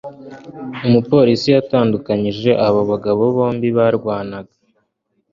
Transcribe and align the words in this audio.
umupolisi 0.87 1.47
yatandukanije 1.55 2.51
abo 2.67 2.81
bagabo 2.91 3.21
bombi 3.35 3.67
barwanaga 3.77 4.53